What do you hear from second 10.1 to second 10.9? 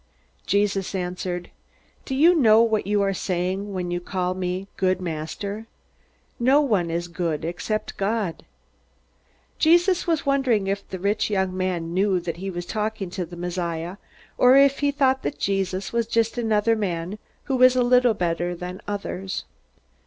wondering if